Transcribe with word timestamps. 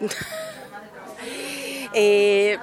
Eh, 1.98 2.58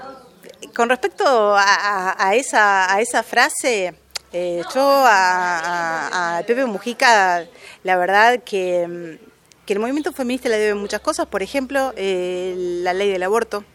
con 0.75 0.89
respecto 0.89 1.55
a, 1.57 2.33
esa, 2.35 3.23
frase, 3.23 3.95
eh, 4.31 4.61
yo 4.75 4.81
a, 4.83 6.43
Pepe 6.45 6.65
Mujica, 6.65 7.47
la 7.83 7.97
verdad 7.97 8.43
que, 8.43 9.17
el 9.65 9.79
movimiento 9.79 10.11
feminista 10.11 10.49
le 10.49 10.59
debe 10.59 10.75
muchas 10.75 11.01
cosas, 11.01 11.25
por 11.25 11.41
ejemplo, 11.41 11.93
eh, 11.95 12.53
la 12.83 12.93
ley 12.93 13.09
del 13.09 13.23
aborto. 13.23 13.65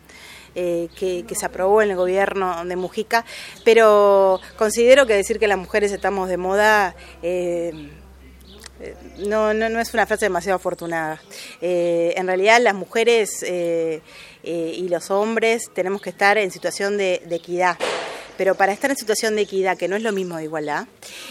que, 0.54 1.24
se 1.34 1.46
aprobó 1.46 1.82
en 1.82 1.90
el 1.90 1.96
gobierno 1.96 2.64
de 2.64 2.76
Mujica, 2.76 3.24
pero 3.64 4.38
considero 4.56 5.06
que 5.06 5.14
decir 5.14 5.40
que 5.40 5.48
las 5.48 5.58
mujeres 5.58 5.90
estamos 5.90 6.28
de 6.28 6.36
moda 6.36 6.94
no, 9.18 9.52
no, 9.54 9.68
no, 9.68 9.80
es 9.80 9.92
una 9.94 10.06
frase 10.06 10.26
demasiado 10.26 10.56
afortunada. 10.56 11.20
Eh, 11.60 12.14
en 12.16 12.26
realidad 12.26 12.60
las 12.60 12.74
mujeres 12.74 13.42
eh, 13.42 14.00
eh, 14.44 14.74
y 14.76 14.88
los 14.88 15.10
hombres 15.10 15.70
tenemos 15.74 16.00
que 16.00 16.10
estar 16.10 16.38
en 16.38 16.50
situación 16.50 16.96
de, 16.96 17.22
equidad. 17.30 17.76
Pero 18.36 18.54
para 18.54 18.72
estar 18.72 18.88
en 18.88 18.96
situación 18.96 19.34
de 19.34 19.42
equidad, 19.42 19.76
que 19.76 19.88
no 19.88 19.96
es 19.96 20.02
lo 20.04 20.12
mismo 20.12 20.36
de 20.36 20.44
igualdad, 20.44 20.86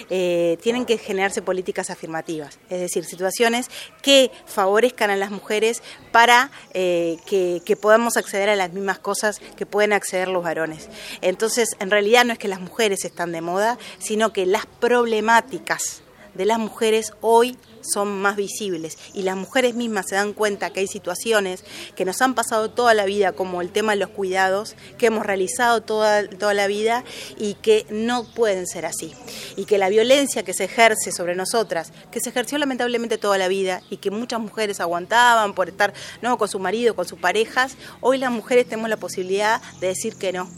tienen 0.09 0.85
que 0.85 0.97
generarse 0.97 1.41
políticas 1.41 1.89
afirmativas, 1.89 2.59
es 2.69 2.81
decir, 2.81 3.05
situaciones 3.05 3.69
que 4.01 4.29
favorezcan 4.45 5.09
a 5.09 5.15
las 5.15 5.31
mujeres 5.31 5.81
para 6.11 6.51
que, 6.73 7.61
que 7.63 7.75
podamos 7.77 8.17
acceder 8.17 8.49
a 8.49 8.57
las 8.57 8.73
mismas 8.73 8.99
cosas 8.99 9.39
que 9.55 9.65
pueden 9.65 9.93
acceder 9.93 10.27
los 10.27 10.43
varones. 10.43 10.89
Entonces, 11.21 11.77
en 11.79 11.91
realidad 11.91 12.25
no 12.25 12.33
es 12.33 12.39
que 12.39 12.49
las 12.49 12.59
mujeres 12.59 13.05
están 13.05 13.31
de 13.31 13.39
moda, 13.39 13.77
sino 13.99 14.33
que 14.33 14.45
las 14.45 14.65
problemáticas 14.65 16.01
de 16.37 16.45
las 16.45 16.59
mujeres 16.59 17.13
hoy 17.21 17.57
son 17.81 18.21
más 18.21 18.35
visibles 18.35 18.97
y 19.13 19.23
las 19.23 19.35
mujeres 19.35 19.75
mismas 19.75 20.07
se 20.07 20.15
dan 20.15 20.33
cuenta 20.33 20.71
que 20.71 20.81
hay 20.81 20.87
situaciones 20.87 21.63
que 21.95 22.05
nos 22.05 22.21
han 22.21 22.35
pasado 22.35 22.69
toda 22.69 22.93
la 22.93 23.05
vida, 23.05 23.31
como 23.31 23.61
el 23.61 23.71
tema 23.71 23.93
de 23.93 23.99
los 23.99 24.09
cuidados, 24.09 24.75
que 24.97 25.07
hemos 25.07 25.25
realizado 25.25 25.81
toda, 25.81 26.27
toda 26.27 26.53
la 26.53 26.67
vida 26.67 27.03
y 27.37 27.55
que 27.55 27.85
no 27.89 28.25
pueden 28.25 28.67
ser 28.67 28.85
así. 28.85 29.13
Y 29.55 29.65
que 29.65 29.77
la 29.77 29.89
violencia 29.89 30.43
que 30.43 30.53
se 30.53 30.65
ejerce 30.65 31.11
sobre 31.11 31.35
nosotras, 31.35 31.91
que 32.11 32.19
se 32.19 32.29
ejerció 32.29 32.57
lamentablemente 32.57 33.17
toda 33.17 33.37
la 33.37 33.47
vida 33.47 33.81
y 33.89 33.97
que 33.97 34.11
muchas 34.11 34.39
mujeres 34.39 34.79
aguantaban 34.79 35.53
por 35.53 35.69
estar 35.69 35.93
no 36.21 36.37
con 36.37 36.47
su 36.47 36.59
marido, 36.59 36.95
con 36.95 37.07
sus 37.07 37.19
parejas, 37.19 37.77
hoy 38.01 38.17
las 38.17 38.31
mujeres 38.31 38.67
tenemos 38.67 38.89
la 38.89 38.97
posibilidad 38.97 39.61
de 39.79 39.87
decir 39.87 40.15
que 40.15 40.33
no. 40.33 40.49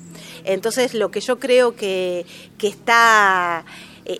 Entonces 0.43 0.93
lo 0.93 1.11
que 1.11 1.21
yo 1.21 1.39
creo 1.39 1.75
que, 1.75 2.25
que 2.57 2.67
está 2.67 3.65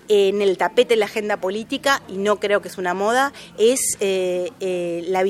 en 0.08 0.42
el 0.42 0.56
tapete 0.56 0.94
de 0.94 0.96
la 0.96 1.06
agenda 1.06 1.38
política, 1.38 2.02
y 2.08 2.18
no 2.18 2.38
creo 2.38 2.62
que 2.62 2.68
es 2.68 2.78
una 2.78 2.94
moda, 2.94 3.32
es 3.58 3.80
eh, 4.00 4.50
eh, 4.60 5.04
la 5.08 5.24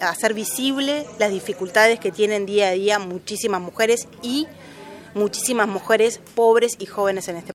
hacer 0.00 0.34
visible 0.34 1.06
las 1.18 1.30
dificultades 1.30 2.00
que 2.00 2.10
tienen 2.10 2.46
día 2.46 2.68
a 2.68 2.72
día 2.72 2.98
muchísimas 2.98 3.60
mujeres 3.60 4.08
y 4.22 4.46
muchísimas 5.14 5.68
mujeres 5.68 6.20
pobres 6.34 6.76
y 6.78 6.86
jóvenes 6.86 7.28
en 7.28 7.36
este 7.36 7.46